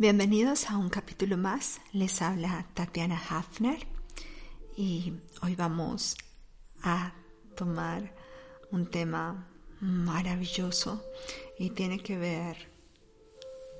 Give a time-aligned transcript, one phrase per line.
[0.00, 1.80] Bienvenidos a un capítulo más.
[1.92, 3.84] Les habla Tatiana Hafner
[4.76, 6.16] y hoy vamos
[6.84, 7.14] a
[7.56, 8.14] tomar
[8.70, 9.48] un tema
[9.80, 11.04] maravilloso
[11.58, 12.70] y tiene que ver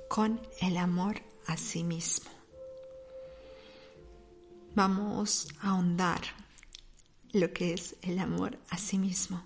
[0.09, 2.29] con el amor a sí mismo.
[4.75, 6.19] Vamos a ahondar
[7.31, 9.41] lo que es el amor a sí mismo,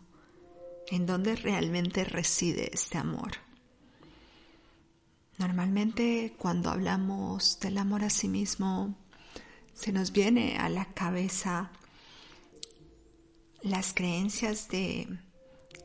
[0.87, 3.33] en dónde realmente reside este amor.
[5.37, 8.95] Normalmente cuando hablamos del amor a sí mismo,
[9.73, 11.71] se nos viene a la cabeza
[13.63, 15.07] las creencias de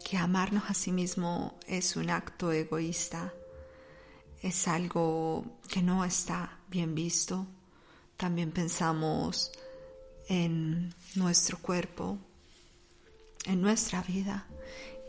[0.05, 3.33] que amarnos a sí mismo es un acto egoísta,
[4.43, 7.47] es algo que no está bien visto.
[8.17, 9.53] También pensamos
[10.29, 12.19] en nuestro cuerpo,
[13.45, 14.47] en nuestra vida.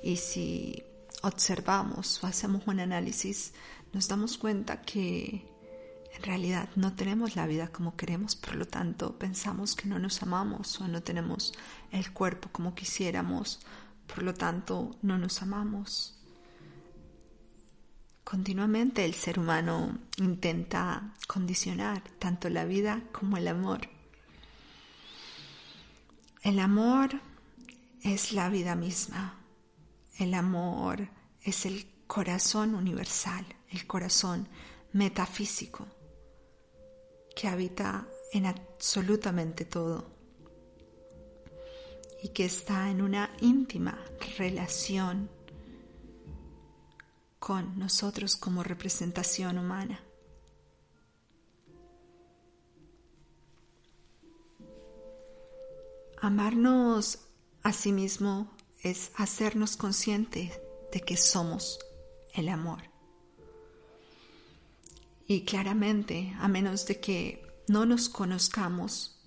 [0.04, 0.84] Y si
[1.22, 3.54] observamos o hacemos un análisis
[3.94, 5.46] nos damos cuenta que
[6.16, 10.22] en realidad no tenemos la vida como queremos, por lo tanto pensamos que no nos
[10.22, 11.54] amamos o no tenemos
[11.92, 13.60] el cuerpo como quisiéramos,
[14.08, 16.16] por lo tanto no nos amamos.
[18.24, 23.90] Continuamente el ser humano intenta condicionar tanto la vida como el amor.
[26.44, 27.22] El amor
[28.04, 29.36] es la vida misma.
[30.18, 31.10] El amor
[31.42, 34.48] es el corazón universal, el corazón
[34.94, 35.88] metafísico
[37.36, 40.06] que habita en absolutamente todo
[42.22, 43.98] y que está en una íntima
[44.38, 45.30] relación
[47.40, 50.04] con nosotros como representación humana.
[56.22, 57.20] Amarnos
[57.64, 58.52] a sí mismo
[58.84, 60.60] es hacernos conscientes
[60.92, 61.80] de que somos
[62.34, 62.89] el amor.
[65.30, 69.22] Y claramente, a menos de que no nos conozcamos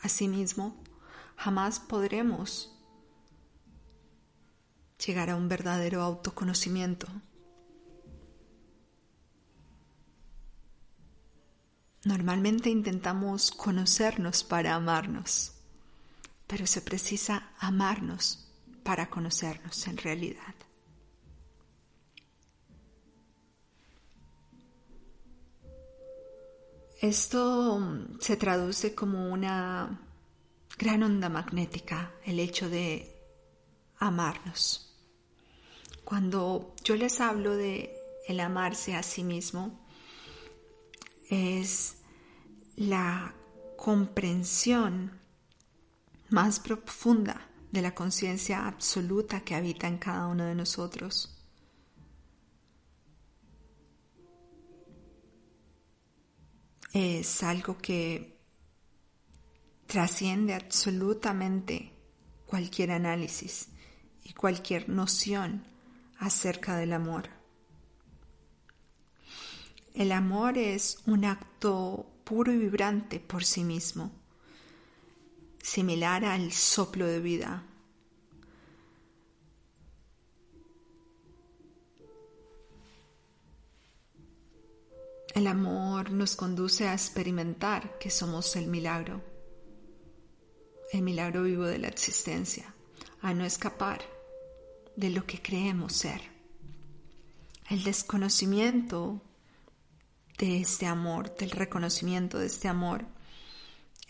[0.00, 0.80] a sí mismo,
[1.34, 2.72] jamás podremos
[5.04, 7.08] llegar a un verdadero autoconocimiento.
[12.04, 15.54] Normalmente intentamos conocernos para amarnos,
[16.46, 18.52] pero se precisa amarnos
[18.84, 20.54] para conocernos en realidad.
[27.00, 30.00] Esto mm, se traduce como una
[30.78, 33.14] gran onda magnética, el hecho de
[33.98, 34.94] amarnos.
[36.04, 37.94] Cuando yo les hablo de
[38.26, 39.80] el amarse a sí mismo,
[41.28, 41.96] es
[42.76, 43.34] la
[43.76, 45.18] comprensión
[46.30, 51.33] más profunda de la conciencia absoluta que habita en cada uno de nosotros.
[56.94, 58.38] Es algo que
[59.86, 61.92] trasciende absolutamente
[62.46, 63.68] cualquier análisis
[64.22, 65.66] y cualquier noción
[66.18, 67.28] acerca del amor.
[69.92, 74.12] El amor es un acto puro y vibrante por sí mismo,
[75.60, 77.64] similar al soplo de vida
[85.34, 89.20] El amor nos conduce a experimentar que somos el milagro,
[90.92, 92.72] el milagro vivo de la existencia,
[93.20, 94.00] a no escapar
[94.94, 96.20] de lo que creemos ser.
[97.68, 99.20] El desconocimiento
[100.38, 103.04] de este amor, del reconocimiento de este amor,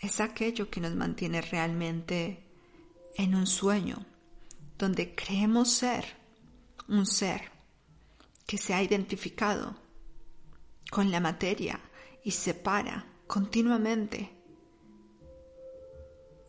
[0.01, 2.43] es aquello que nos mantiene realmente
[3.15, 4.05] en un sueño,
[4.77, 6.05] donde creemos ser
[6.87, 7.49] un ser
[8.45, 9.84] que se ha identificado
[10.91, 11.79] con la materia
[12.23, 14.31] y separa continuamente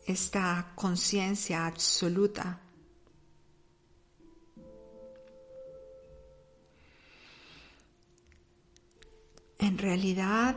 [0.05, 2.61] esta conciencia absoluta.
[9.59, 10.55] En realidad,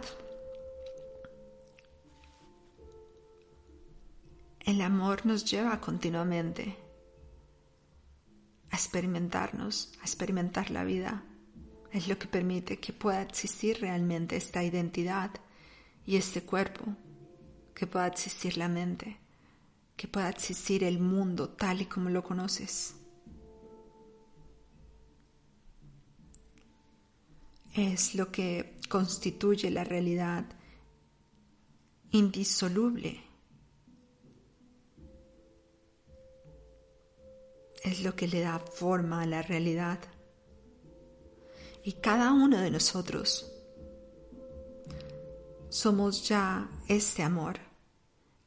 [4.61, 6.77] el amor nos lleva continuamente
[8.71, 11.25] a experimentarnos, a experimentar la vida
[11.93, 15.31] es lo que permite que pueda existir realmente esta identidad
[16.07, 16.85] y este cuerpo,
[17.75, 19.17] que pueda existir la mente,
[19.97, 22.95] que pueda existir el mundo tal y como lo conoces.
[27.75, 30.45] Es lo que constituye la realidad
[32.11, 33.21] indisoluble.
[37.85, 40.01] Es lo que le da forma a la realidad.
[41.83, 43.51] Y cada uno de nosotros
[45.71, 47.59] somos ya este amor,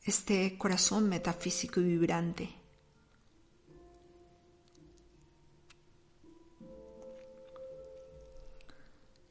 [0.03, 2.63] este corazón metafísico y vibrante.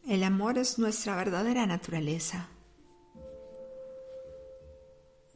[0.07, 2.49] El amor es nuestra verdadera naturaleza.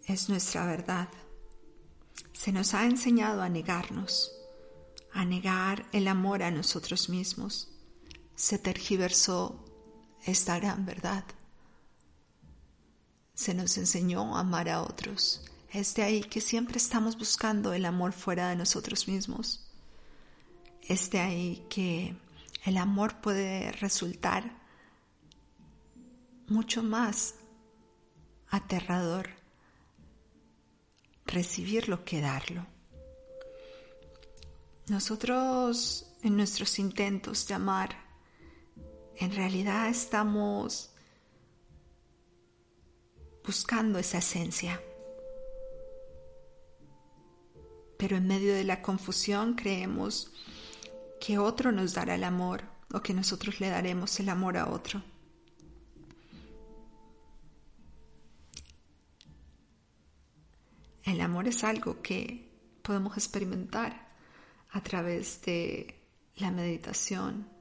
[0.07, 1.09] Es nuestra verdad.
[2.33, 4.33] Se nos ha enseñado a negarnos,
[5.13, 7.76] a negar el amor a nosotros mismos.
[8.37, 9.65] Se tergiversó
[10.25, 11.25] esta gran verdad.
[13.35, 15.43] Se nos enseñó a amar a otros.
[15.73, 19.67] Es de ahí que siempre estamos buscando el amor fuera de nosotros mismos.
[20.83, 22.17] Es de ahí que
[22.65, 24.65] el amor puede resultar
[26.49, 27.35] mucho más
[28.51, 29.31] aterrador
[31.27, 32.67] recibirlo que darlo.
[34.89, 38.06] Nosotros en nuestros intentos de amar,
[39.19, 40.91] en realidad estamos
[43.45, 44.81] buscando esa esencia.
[47.97, 50.33] Pero en medio de la confusión creemos
[51.21, 55.03] que otro nos dará el amor o que nosotros le daremos el amor a otro.
[61.05, 62.51] El amor es algo que
[62.83, 64.09] podemos experimentar
[64.71, 65.95] a través de
[66.37, 67.56] la meditación.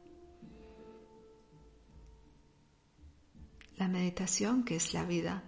[3.77, 5.44] La meditación que es la vida.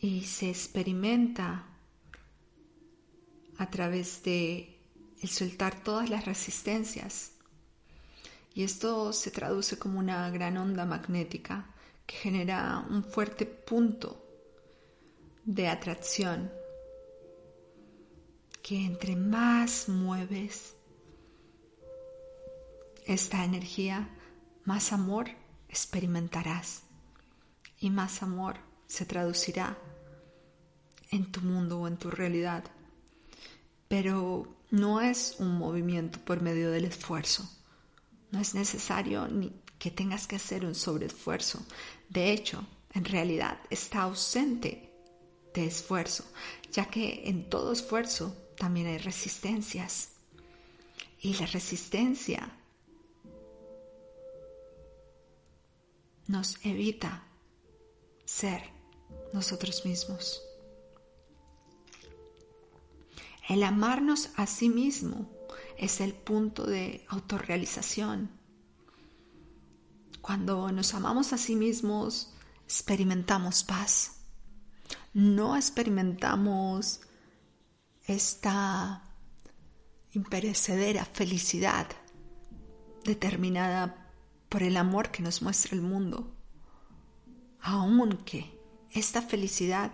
[0.00, 1.66] Y se experimenta
[3.58, 4.78] a través de
[5.20, 7.32] el soltar todas las resistencias.
[8.54, 11.74] Y esto se traduce como una gran onda magnética
[12.06, 14.24] que genera un fuerte punto
[15.44, 16.50] de atracción
[18.62, 20.74] que entre más mueves
[23.08, 24.06] esta energía,
[24.64, 25.30] más amor
[25.70, 26.82] experimentarás
[27.80, 28.56] y más amor
[28.86, 29.78] se traducirá
[31.10, 32.64] en tu mundo o en tu realidad.
[33.88, 37.50] Pero no es un movimiento por medio del esfuerzo.
[38.30, 41.64] No es necesario ni que tengas que hacer un sobreesfuerzo.
[42.10, 42.62] De hecho,
[42.92, 44.92] en realidad está ausente
[45.54, 46.24] de esfuerzo,
[46.72, 50.10] ya que en todo esfuerzo también hay resistencias.
[51.22, 52.57] Y la resistencia
[56.28, 57.24] nos evita
[58.24, 58.62] ser
[59.32, 60.42] nosotros mismos.
[63.48, 65.28] El amarnos a sí mismo
[65.76, 68.38] es el punto de autorrealización
[70.28, 72.34] cuando nos amamos a sí mismos,
[72.64, 74.16] experimentamos paz.
[75.14, 77.00] No experimentamos
[78.04, 79.04] esta
[80.12, 81.86] imperecedera felicidad
[83.04, 84.07] determinada
[84.48, 86.32] por el amor que nos muestra el mundo.
[87.60, 88.58] Aunque
[88.92, 89.92] esta felicidad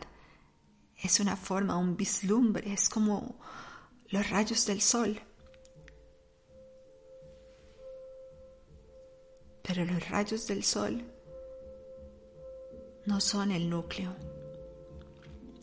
[1.02, 3.38] es una forma, un vislumbre, es como
[4.08, 5.20] los rayos del sol
[9.66, 11.02] pero los rayos del sol
[13.06, 14.14] no son el núcleo.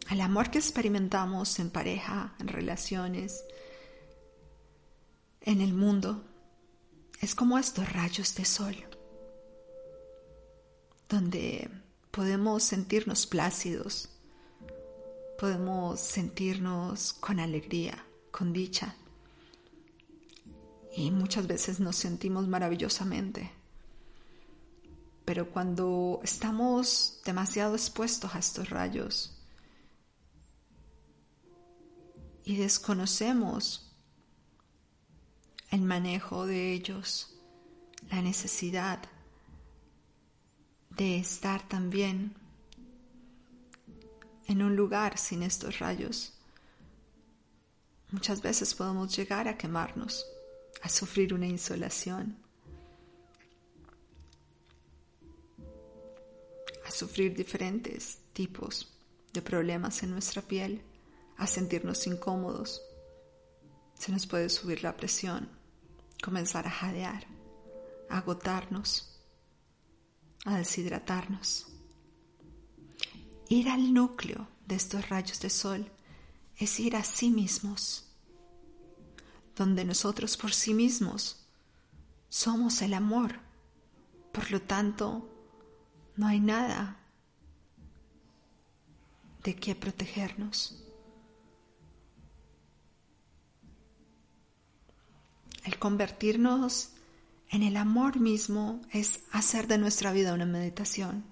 [0.09, 3.45] El amor que experimentamos en pareja, en relaciones,
[5.41, 6.25] en el mundo,
[7.21, 8.75] es como estos rayos de sol,
[11.07, 11.69] donde
[12.09, 14.09] podemos sentirnos plácidos,
[15.37, 18.95] podemos sentirnos con alegría, con dicha,
[20.95, 23.51] y muchas veces nos sentimos maravillosamente.
[25.23, 29.37] Pero cuando estamos demasiado expuestos a estos rayos
[32.43, 33.90] y desconocemos
[35.71, 37.35] el manejo de ellos,
[38.09, 38.99] la necesidad
[40.91, 42.35] de estar también
[44.47, 46.33] en un lugar sin estos rayos,
[48.11, 50.25] muchas veces podemos llegar a quemarnos,
[50.83, 52.37] a sufrir una insolación.
[56.91, 58.87] sufrir diferentes tipos
[59.33, 60.81] de problemas en nuestra piel,
[61.37, 62.81] a sentirnos incómodos.
[63.97, 65.49] Se nos puede subir la presión,
[66.21, 67.25] comenzar a jadear,
[68.09, 69.19] a agotarnos,
[70.45, 71.67] a deshidratarnos.
[73.49, 75.91] Ir al núcleo de estos rayos de sol
[76.55, 78.05] es ir a sí mismos,
[79.55, 81.47] donde nosotros por sí mismos
[82.29, 83.39] somos el amor.
[84.31, 85.27] Por lo tanto,
[86.15, 86.97] no hay nada
[89.43, 90.90] de qué protegernos.
[95.63, 96.89] El convertirnos
[97.49, 101.25] en el amor mismo es hacer de nuestra vida una meditación,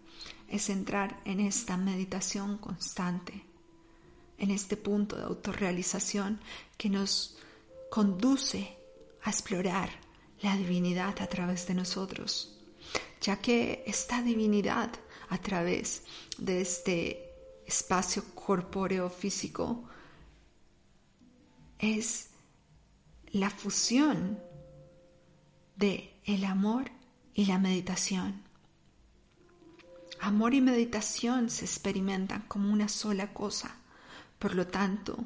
[0.48, 3.46] es entrar en esta meditación constante,
[4.38, 6.40] en este punto de autorrealización
[6.78, 7.38] que nos
[7.90, 8.78] conduce
[9.24, 9.90] a explorar
[10.42, 12.58] la divinidad a través de nosotros,
[13.22, 14.92] ya que esta divinidad
[15.30, 16.04] a través
[16.38, 17.34] de este
[17.66, 19.88] espacio corpóreo físico
[21.78, 22.29] es
[23.32, 24.40] la fusión
[25.76, 26.92] de el amor
[27.34, 28.42] y la meditación.
[30.20, 33.76] Amor y meditación se experimentan como una sola cosa.
[34.38, 35.18] Por lo tanto,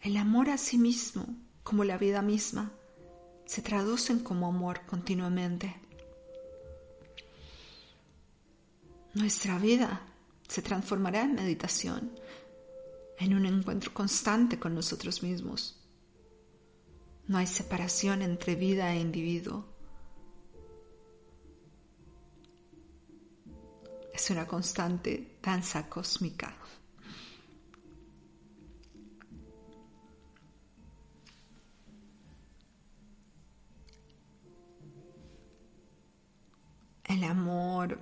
[0.00, 1.26] el amor a sí mismo,
[1.62, 2.72] como la vida misma,
[3.44, 5.76] se traducen como amor continuamente.
[9.14, 10.00] Nuestra vida
[10.48, 12.18] se transformará en meditación,
[13.18, 15.81] en un encuentro constante con nosotros mismos.
[17.32, 19.64] No hay separación entre vida e individuo.
[24.12, 26.54] Es una constante danza cósmica.
[37.04, 37.98] El amor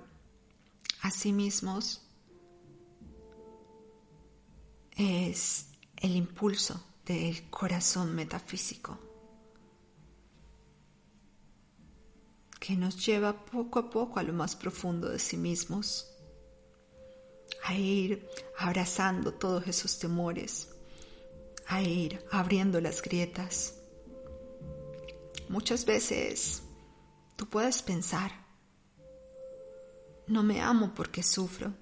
[1.03, 2.05] a sí mismos
[4.97, 9.10] es el impulso del corazón metafísico
[12.61, 16.13] que nos lleva poco a poco a lo más profundo de sí mismos,
[17.63, 20.69] a ir abrazando todos esos temores,
[21.65, 23.79] a ir abriendo las grietas.
[25.49, 26.61] Muchas veces
[27.35, 28.31] tú puedes pensar,
[30.27, 31.73] no me amo porque sufro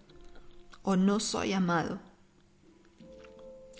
[0.81, 1.99] o no soy amado.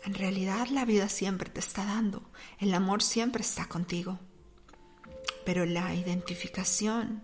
[0.04, 2.30] En realidad la vida siempre te está dando,
[2.60, 4.20] el amor siempre está contigo,
[5.50, 7.24] pero la identificación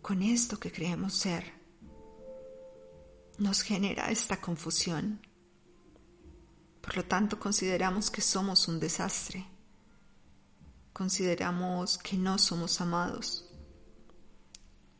[0.00, 1.52] con esto que creemos ser
[3.36, 5.20] nos genera esta confusión.
[6.80, 9.46] Por lo tanto, consideramos que somos un desastre.
[10.94, 13.46] Consideramos que no somos amados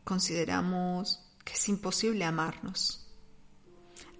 [0.04, 3.08] consideramos que es imposible amarnos.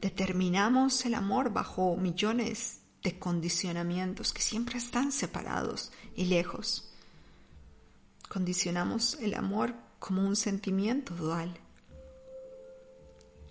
[0.00, 6.89] Determinamos el amor bajo millones de condicionamientos que siempre están separados y lejos.
[8.30, 11.52] Condicionamos el amor como un sentimiento dual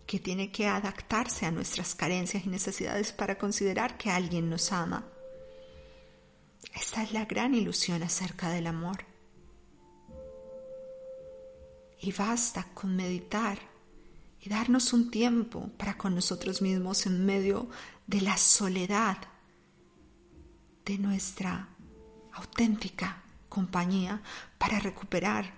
[0.07, 5.05] que tiene que adaptarse a nuestras carencias y necesidades para considerar que alguien nos ama.
[6.73, 9.03] Esta es la gran ilusión acerca del amor.
[11.99, 13.59] Y basta con meditar
[14.39, 17.67] y darnos un tiempo para con nosotros mismos en medio
[18.07, 19.17] de la soledad
[20.85, 21.67] de nuestra
[22.31, 24.21] auténtica compañía
[24.57, 25.53] para recuperar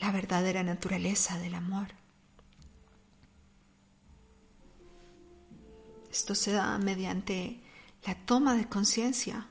[0.00, 1.88] la verdadera naturaleza del amor.
[6.10, 7.60] Esto se da mediante
[8.04, 9.46] la toma de conciencia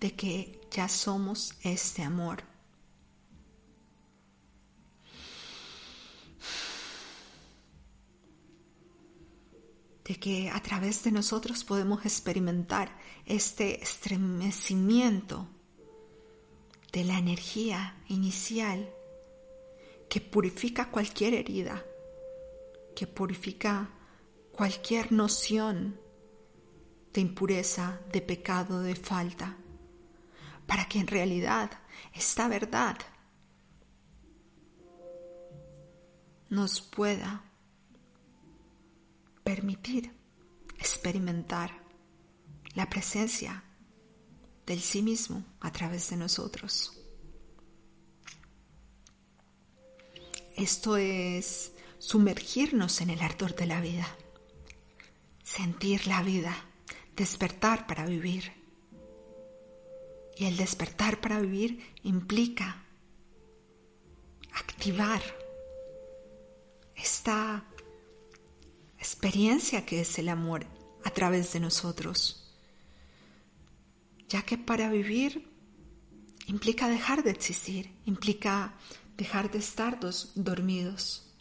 [0.00, 2.51] de que ya somos este amor
[10.04, 15.48] de que a través de nosotros podemos experimentar este estremecimiento
[16.92, 18.92] de la energía inicial
[20.08, 21.84] que purifica cualquier herida,
[22.94, 23.90] que purifica
[24.52, 25.98] cualquier noción
[27.12, 29.56] de impureza, de pecado, de falta,
[30.66, 31.70] para que en realidad
[32.12, 32.98] esta verdad
[36.48, 37.51] nos pueda
[39.54, 40.10] permitir
[40.78, 41.84] experimentar
[42.74, 43.62] la presencia
[44.64, 46.98] del sí mismo a través de nosotros.
[50.56, 54.06] Esto es sumergirnos en el ardor de la vida,
[55.44, 56.56] sentir la vida,
[57.14, 58.54] despertar para vivir.
[60.34, 62.82] Y el despertar para vivir implica
[64.54, 65.22] activar
[66.96, 67.66] esta
[69.02, 70.64] experiencia que es el amor
[71.02, 72.54] a través de nosotros,
[74.28, 75.50] ya que para vivir
[76.46, 78.74] implica dejar de existir, implica
[79.16, 79.98] dejar de estar
[80.36, 81.34] dormidos,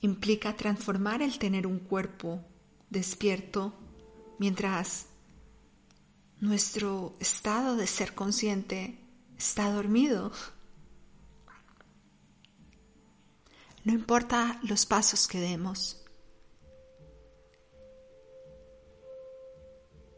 [0.00, 2.42] implica transformar el tener un cuerpo
[2.88, 3.74] despierto
[4.38, 5.08] mientras
[6.40, 8.98] nuestro estado de ser consciente
[9.36, 10.32] está dormido.
[13.84, 16.02] No importa los pasos que demos.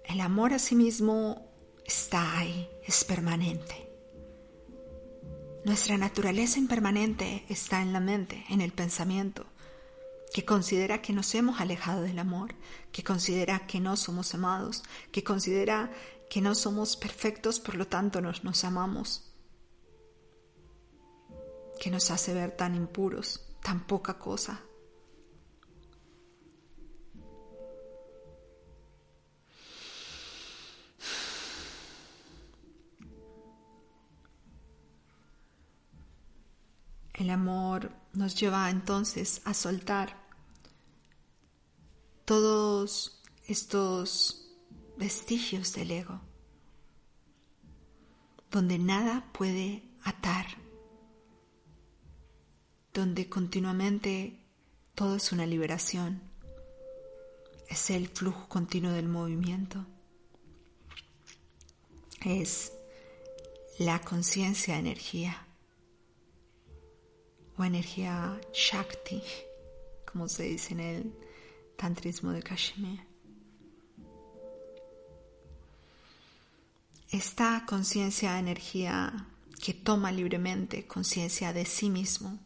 [0.04, 1.52] El amor a sí mismo
[1.85, 3.90] está ahí, es permanente.
[5.64, 9.46] Nuestra naturaleza impermanente está en la mente, en el pensamiento,
[10.32, 12.54] que considera que nos hemos alejado del amor,
[12.92, 15.90] que considera que no somos amados, que considera
[16.30, 19.32] que no somos perfectos, por lo tanto nos, nos amamos,
[21.80, 24.61] que nos hace ver tan impuros, tan poca cosa.
[37.12, 40.16] El amor nos lleva entonces a soltar
[42.25, 44.49] todos estos
[44.96, 46.20] vestigios del ego,
[48.49, 50.46] donde nada puede atar,
[52.97, 54.38] donde continuamente
[54.95, 56.23] todo es una liberación,
[57.69, 59.85] es el flujo continuo del movimiento,
[62.25, 62.73] es
[63.79, 65.47] la conciencia energía
[67.59, 69.23] o energía Shakti,
[70.11, 71.15] como se dice en el
[71.76, 73.00] tantrismo de Kashmir.
[77.11, 79.26] Esta conciencia, energía
[79.62, 82.38] que toma libremente conciencia de sí mismo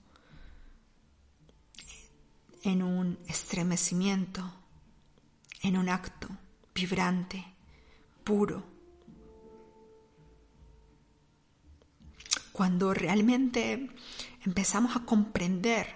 [2.62, 4.42] en un estremecimiento,
[5.62, 6.28] en un acto
[6.74, 7.44] vibrante,
[8.24, 8.64] puro.
[12.52, 13.90] Cuando realmente
[14.44, 15.86] empezamos a comprender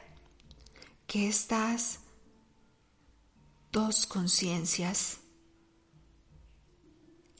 [1.06, 2.00] que estas
[3.70, 5.20] dos conciencias,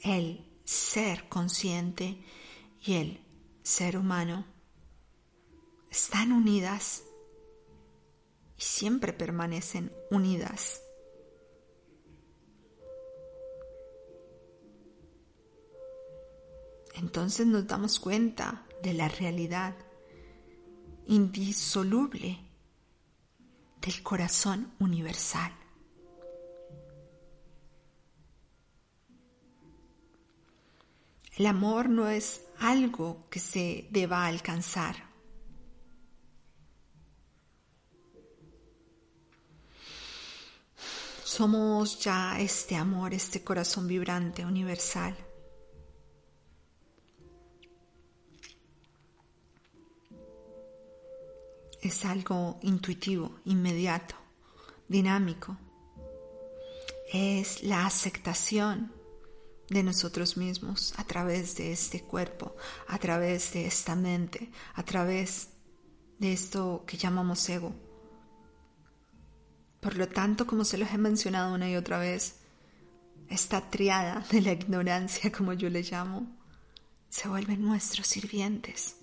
[0.00, 2.22] el ser consciente
[2.82, 3.20] y el
[3.62, 4.44] ser humano,
[5.90, 7.03] están unidas
[8.64, 10.83] siempre permanecen unidas.
[16.94, 19.74] Entonces nos damos cuenta de la realidad
[21.07, 22.38] indisoluble
[23.81, 25.53] del corazón universal.
[31.37, 35.13] El amor no es algo que se deba alcanzar.
[41.37, 45.16] Somos ya este amor, este corazón vibrante, universal.
[51.83, 54.14] es algo intuitivo, inmediato,
[54.87, 55.59] dinámico.
[57.12, 58.92] Es la aceptación
[59.68, 62.55] de nosotros mismos a través de este cuerpo,
[62.87, 65.49] a través de esta mente, a través
[66.20, 67.75] de esto que llamamos ego.
[69.85, 72.40] Por lo tanto, como se los he mencionado una y otra vez,
[73.29, 76.27] esta triada de la ignorancia, como yo le llamo,
[77.09, 78.97] se vuelven nuestros sirvientes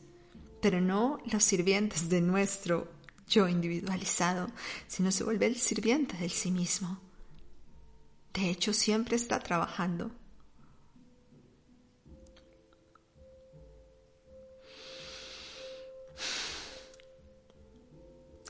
[0.62, 2.88] pero no los sirvientes de nuestro
[3.28, 4.48] yo individualizado,
[4.88, 7.00] sino se vuelve el sirviente del sí mismo.
[8.34, 10.12] De hecho, siempre está trabajando.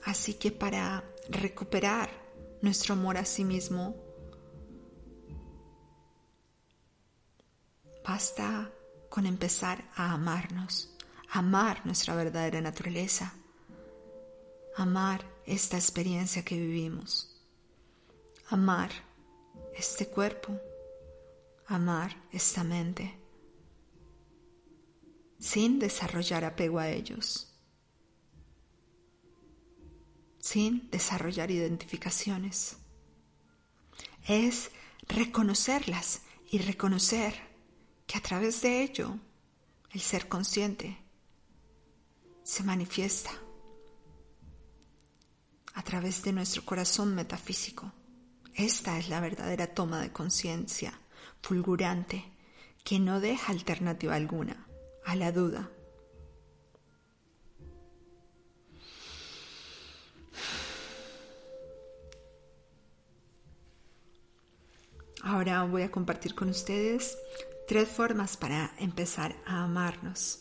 [0.04, 2.10] Así que para recuperar
[2.62, 3.96] nuestro amor a sí mismo,
[8.04, 8.72] basta
[9.10, 10.92] con empezar a amarnos
[11.32, 13.34] amar nuestra verdadera naturaleza,
[14.76, 17.42] amar esta experiencia que vivimos,
[18.50, 18.92] amar
[19.74, 20.60] este cuerpo,
[21.68, 23.18] amar esta mente,
[25.40, 27.51] sin desarrollar apego a ellos,
[30.42, 32.78] sin desarrollar identificaciones.
[34.28, 34.72] Es
[35.08, 37.34] reconocerlas y reconocer
[38.06, 39.18] que a través de ello
[39.92, 40.98] el ser consciente
[42.44, 43.32] se manifiesta
[45.74, 47.94] a través de nuestro corazón metafísico.
[48.54, 51.00] Esta es la verdadera toma de conciencia
[51.42, 52.26] fulgurante
[52.84, 54.68] que no deja alternativa alguna
[55.06, 55.72] a la duda.
[65.32, 67.18] Ahora voy a compartir con ustedes
[67.66, 70.40] tres formas para empezar a amarnos.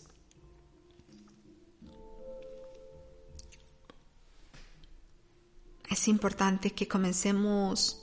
[5.89, 8.03] es importante que comencemos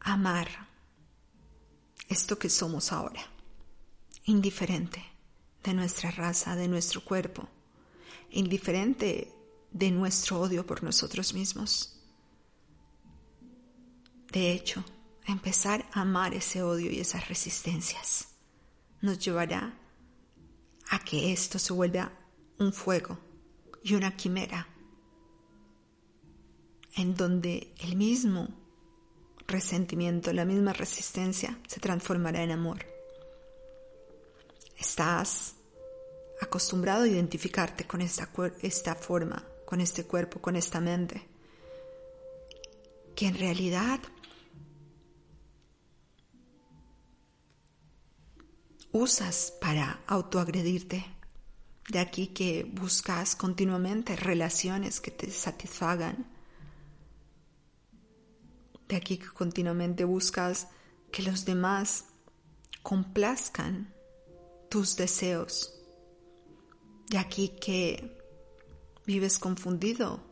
[0.00, 0.48] a amar
[2.08, 3.24] esto que somos ahora,
[4.24, 5.04] indiferente
[5.62, 7.48] de nuestra raza, de nuestro cuerpo,
[8.30, 9.32] indiferente
[9.70, 11.97] de nuestro odio por nosotros mismos.
[14.30, 14.84] De hecho,
[15.26, 18.28] empezar a amar ese odio y esas resistencias.
[19.00, 19.78] Nos llevará
[20.90, 22.12] a que esto se vuelva
[22.58, 23.18] un fuego
[23.82, 24.66] y una quimera
[26.96, 28.48] en donde el mismo
[29.46, 32.84] resentimiento, la misma resistencia se transformará en amor.
[34.76, 35.54] Estás
[36.40, 38.28] acostumbrado a identificarte con esta,
[38.62, 41.22] esta forma, con este cuerpo, con esta mente,
[43.14, 44.00] que en realidad
[48.92, 51.04] usas para autoagredirte.
[51.88, 56.26] De aquí que buscas continuamente relaciones que te satisfagan.
[58.88, 60.68] De aquí que continuamente buscas
[61.10, 62.04] que los demás
[62.82, 63.94] complazcan
[64.68, 65.74] tus deseos.
[67.08, 68.18] De aquí que
[69.06, 70.22] vives confundido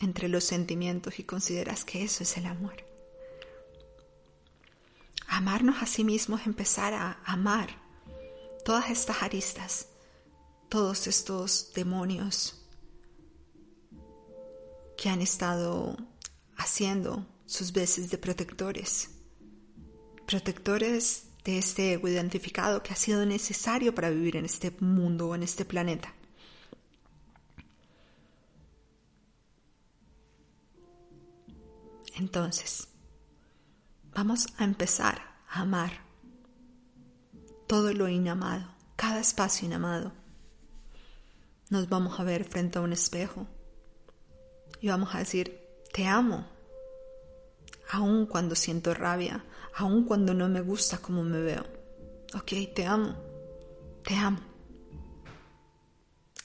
[0.00, 2.76] entre los sentimientos y consideras que eso es el amor.
[5.28, 7.83] Amarnos a sí mismos es empezar a amar
[8.64, 9.88] todas estas aristas,
[10.68, 12.60] todos estos demonios
[14.96, 15.96] que han estado
[16.56, 19.10] haciendo sus veces de protectores,
[20.26, 25.34] protectores de este ego identificado que ha sido necesario para vivir en este mundo o
[25.34, 26.14] en este planeta.
[32.16, 32.88] Entonces,
[34.14, 36.03] vamos a empezar a amar
[37.66, 40.12] todo lo inamado, cada espacio inamado.
[41.70, 43.46] Nos vamos a ver frente a un espejo
[44.80, 45.60] y vamos a decir,
[45.92, 46.46] te amo,
[47.90, 51.64] aun cuando siento rabia, aun cuando no me gusta cómo me veo.
[52.34, 53.14] Ok, te amo,
[54.04, 54.40] te amo.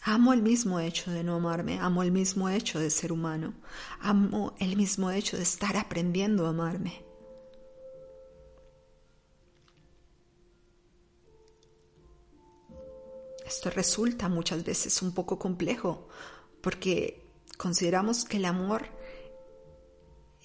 [0.04, 3.54] Amo el mismo hecho de no amarme, amo el mismo hecho de ser humano,
[4.00, 7.09] amo el mismo hecho de estar aprendiendo a amarme.
[13.50, 16.08] Esto resulta muchas veces un poco complejo
[16.62, 18.86] porque consideramos que el amor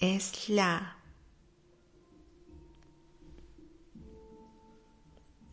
[0.01, 0.97] es la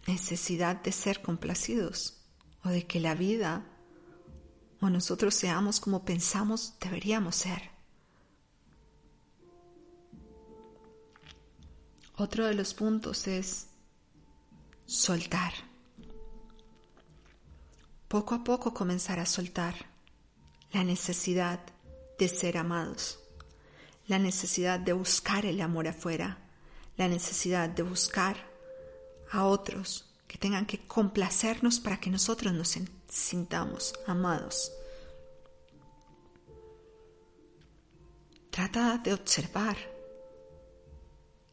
[0.07, 2.21] necesidad de ser complacidos
[2.63, 3.65] o de que la vida
[4.79, 7.69] o nosotros seamos como pensamos deberíamos ser.
[12.15, 13.67] Otro de los puntos es
[14.85, 15.70] soltar.
[18.11, 19.73] Poco a poco comenzar a soltar
[20.73, 21.61] la necesidad
[22.19, 23.19] de ser amados,
[24.05, 26.37] la necesidad de buscar el amor afuera,
[26.97, 28.35] la necesidad de buscar
[29.31, 34.73] a otros que tengan que complacernos para que nosotros nos sintamos amados.
[38.49, 39.77] Trata de observar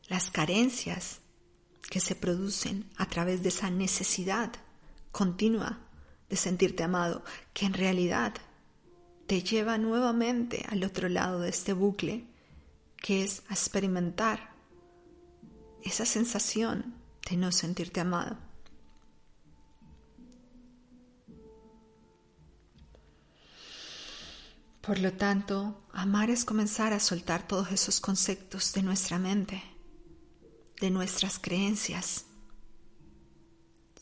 [0.09, 1.21] las carencias
[1.89, 4.51] que se producen a través de esa necesidad
[5.13, 5.85] continua
[6.29, 8.35] de sentirte amado, que en realidad
[9.27, 12.27] te lleva nuevamente al otro lado de este bucle,
[12.97, 14.53] que es experimentar
[15.83, 16.95] esa sensación
[17.29, 18.37] de no sentirte amado.
[24.89, 29.63] Por lo tanto, amar es comenzar a soltar todos esos conceptos de nuestra mente,
[30.81, 32.25] de nuestras creencias.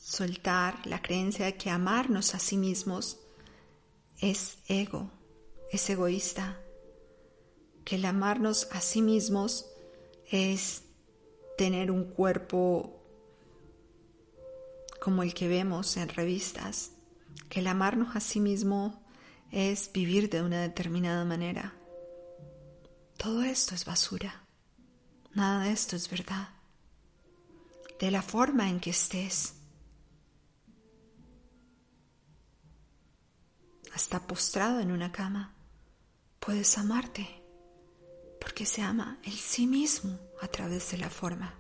[0.09, 3.19] Soltar la creencia de que amarnos a sí mismos
[4.21, 5.11] es ego,
[5.73, 6.61] es egoísta.
[7.85, 9.67] Que el amarnos a sí mismos
[10.31, 10.85] es
[11.59, 13.03] tener un cuerpo
[15.01, 16.93] como el que vemos en revistas.
[17.49, 19.05] Que el amarnos a sí mismo
[19.51, 21.75] es vivir de una determinada manera.
[23.17, 24.45] Todo esto es basura.
[25.35, 26.51] Nada de esto es verdad.
[27.99, 29.56] De la forma en que estés,
[33.97, 35.55] hasta postrado en una cama,
[36.39, 37.27] puedes amarte,
[38.39, 41.55] porque se ama el sí mismo a través de la forma.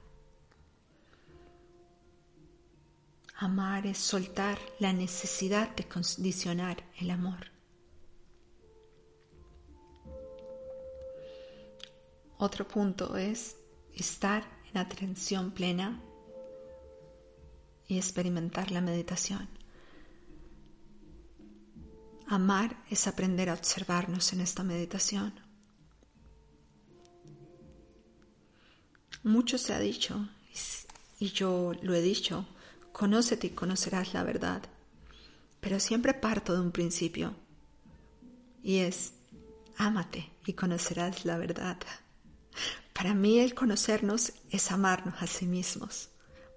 [3.37, 7.51] Amar es soltar la necesidad de condicionar el amor.
[12.37, 13.57] Otro punto es
[13.94, 16.03] estar en atención plena
[17.88, 19.49] y experimentar la meditación.
[22.29, 25.33] Amar es aprender a observarnos en esta meditación.
[29.23, 30.29] Mucho se ha dicho,
[31.21, 32.47] y yo lo he dicho,
[32.93, 34.62] conócete y conocerás la verdad.
[35.61, 37.35] Pero siempre parto de un principio,
[38.62, 39.12] y es,
[39.77, 41.79] ámate y conocerás la verdad.
[42.93, 46.09] Para mí el conocernos es amarnos a sí mismos.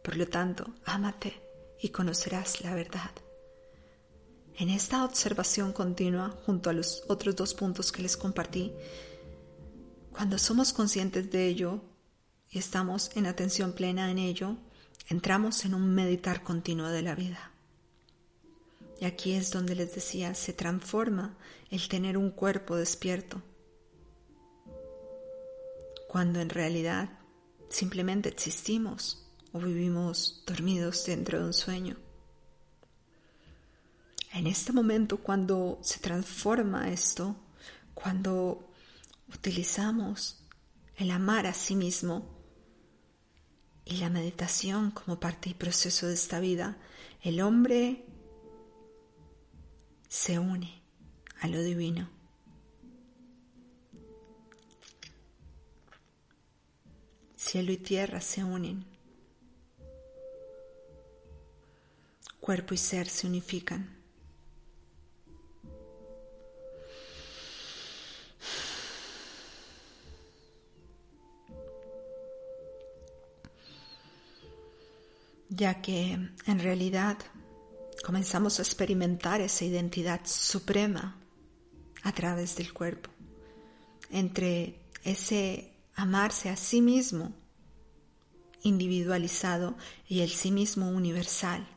[0.04, 1.40] Por lo tanto, ámate
[1.80, 3.12] y conocerás la verdad.
[4.60, 8.74] En esta observación continua, junto a los otros dos puntos que les compartí,
[10.12, 11.82] cuando somos conscientes de ello
[12.52, 14.58] y estamos en atención plena en ello,
[15.08, 17.54] entramos en un meditar continuo de la vida.
[19.00, 21.38] Y aquí es donde les decía, se transforma
[21.72, 23.42] el tener un cuerpo despierto,
[26.10, 27.18] cuando en realidad
[27.70, 32.09] simplemente existimos o vivimos dormidos dentro de un sueño.
[34.32, 37.36] En este momento, cuando se transforma esto,
[37.94, 38.70] cuando
[39.34, 40.44] utilizamos
[40.96, 42.38] el amar a sí mismo
[43.86, 46.78] y la meditación como parte y proceso de esta vida,
[47.22, 48.06] el hombre
[50.08, 50.82] se une
[51.42, 52.10] a lo divino.
[57.36, 58.86] Cielo y tierra se unen.
[62.40, 63.99] Cuerpo y ser se unifican.
[75.60, 77.18] Ya que en realidad
[78.06, 81.20] comenzamos a experimentar esa identidad suprema
[82.02, 83.10] a través del cuerpo,
[84.10, 87.34] entre ese amarse a sí mismo
[88.64, 89.76] individualizado
[90.08, 91.68] y el sí mismo universal,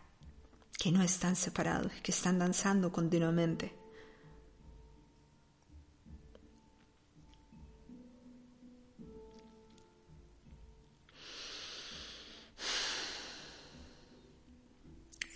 [0.78, 3.74] que no están separados, que están danzando continuamente.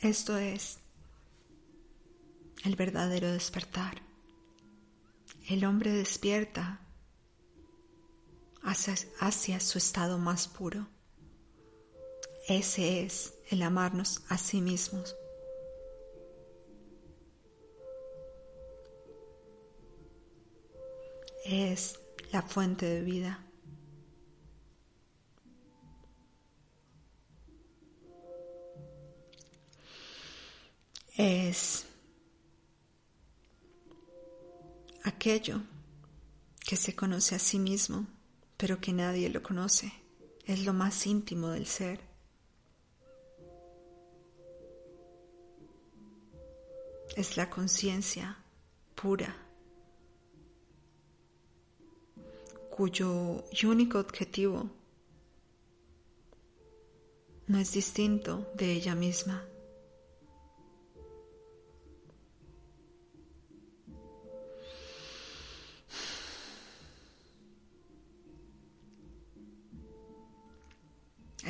[0.06, 0.78] Esto es
[2.62, 4.00] el verdadero despertar.
[5.48, 6.78] El hombre despierta
[8.62, 10.86] hacia, su estado más puro.
[12.46, 15.16] Ese es el amarnos a sí mismos.
[21.44, 21.98] Es
[22.30, 23.45] la fuente de vida.
[31.16, 31.86] Es
[35.02, 35.62] aquello
[36.60, 38.06] que se conoce a sí mismo,
[38.56, 39.92] pero que nadie lo conoce.
[40.44, 42.00] Es lo más íntimo del ser.
[47.16, 48.36] Es la conciencia
[48.94, 49.34] pura,
[52.68, 54.68] cuyo único objetivo
[57.46, 59.42] no es distinto de ella misma.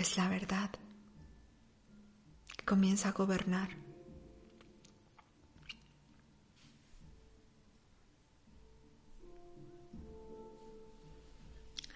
[0.06, 0.70] Es la verdad
[2.56, 3.70] que comienza a gobernar.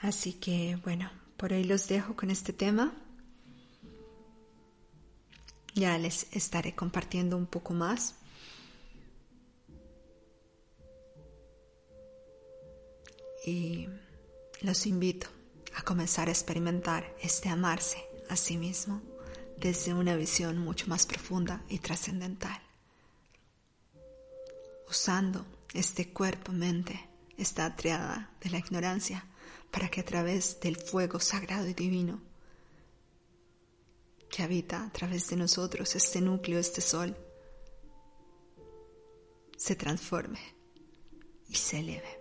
[0.01, 2.93] Así que bueno, por ahí los dejo con este tema.
[5.75, 8.17] Ya les estaré compartiendo un poco más.
[13.47, 13.89] Y
[14.63, 15.29] los invito
[15.91, 17.99] comenzar a experimentar este amarse
[18.29, 19.03] a sí mismo
[19.57, 22.63] desde una visión mucho más profunda y trascendental,
[24.89, 29.27] usando este cuerpo-mente, esta triada de la ignorancia,
[29.73, 32.23] para que a través del fuego sagrado y divino
[34.31, 37.17] que habita a través de nosotros, este núcleo, este sol,
[39.57, 40.39] se transforme
[41.49, 42.20] y se eleve.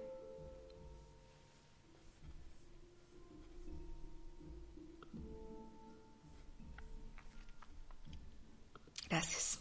[9.10, 9.60] Gracias.